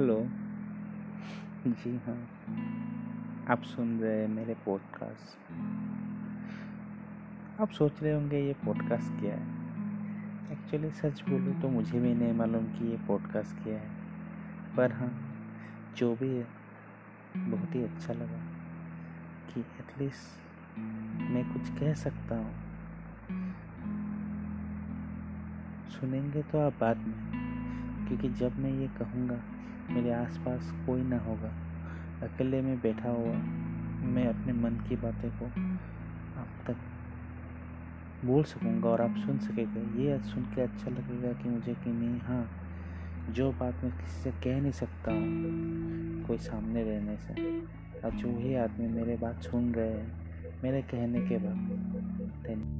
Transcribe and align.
Hello. 0.00 0.26
जी 1.66 2.00
हाँ। 2.06 2.28
आप 3.48 3.62
सुन 3.62 4.00
रहे 4.00 4.20
हैं 4.20 4.28
मेरे 4.28 4.54
पॉडकास्ट 4.54 5.52
आप 7.60 7.70
सोच 7.70 8.02
रहे 8.02 8.12
होंगे, 8.12 8.40
ये 8.40 8.52
पॉडकास्ट 8.52 9.20
क्या 9.20 9.34
है? 9.34 9.42
एक्चुअली 10.52 10.90
सच 10.90 11.22
बोलूँ 11.28 11.62
तो 11.62 11.68
मुझे 11.68 12.00
भी 12.00 12.14
नहीं 12.14 12.32
मालूम 12.32 12.64
कि 12.64 12.90
ये 12.90 12.96
पॉडकास्ट 13.08 13.62
क्या 13.62 13.78
है। 13.78 13.90
पर 14.76 14.92
हाँ 14.92 15.36
जो 15.96 16.16
भी 16.16 16.36
है, 16.36 16.46
बहुत 17.36 17.74
ही 17.74 17.84
अच्छा 17.84 18.12
लगा 18.12 18.40
कि 19.52 19.60
एटलीस्ट 19.60 20.78
मैं 21.30 21.52
कुछ 21.52 21.80
कह 21.80 21.94
सकता 21.94 22.36
हूँ। 22.36 22.54
सुनेंगे 25.90 26.42
तो 26.42 26.58
आप 26.58 26.72
बाद 26.80 26.96
में। 26.96 27.49
क्योंकि 28.10 28.28
जब 28.28 28.58
मैं 28.58 28.70
ये 28.70 28.86
कहूँगा, 28.88 29.42
मेरे 29.90 30.10
आसपास 30.10 30.70
कोई 30.86 31.02
ना 31.02 31.18
होगा। 31.18 31.48
अकेले 32.22 32.60
में 32.62 32.80
बैठा 32.80 33.08
हुआ 33.08 33.34
मैं 34.12 34.26
अपने 34.26 34.52
मन 34.52 34.78
की 34.88 34.96
बातें 34.96 35.30
को 35.30 35.46
आप 36.40 36.48
तक 36.66 36.76
बोल 38.24 38.44
सकूँगा 38.44 38.88
और 38.88 39.00
आप 39.00 39.16
सुन 39.16 39.38
सकेगा। 39.38 40.02
ये 40.02 40.18
सुन 40.18 40.44
के 40.44 40.60
अच्छा 40.60 40.90
लगेगा 40.90 41.32
कि 41.32 41.48
मुझे 41.48 41.74
कि 41.74 41.90
नहीं 41.90 42.20
हाँ 42.20 42.50
जो 43.30 43.52
बात 43.52 43.84
मैं 43.84 43.92
किसी 43.92 44.22
से 44.22 44.30
कह 44.30 44.60
नहीं 44.60 44.72
सकता 44.72 45.12
हूँ, 45.12 46.24
कोई 46.26 46.38
सामने 46.38 46.84
रहने 46.84 47.16
से। 47.16 47.50
और 48.00 48.10
जो 48.10 48.38
ही 48.38 48.54
आदमी 48.54 48.88
मेरे 48.88 49.16
बात 49.16 49.42
सुन 49.42 49.74
रहे 49.74 49.88
हैं, 49.88 50.12
मेरे 50.64 50.82
कहने 50.82 51.20
के 51.20 51.38
बाद 51.38 51.56
धन्यवाद 52.46 52.79